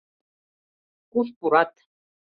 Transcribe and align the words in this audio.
Куш 1.11 1.27
пурат. 1.37 1.71